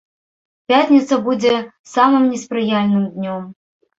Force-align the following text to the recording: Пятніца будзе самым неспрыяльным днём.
Пятніца 0.71 1.19
будзе 1.27 1.51
самым 1.93 2.23
неспрыяльным 2.31 3.05
днём. 3.19 3.43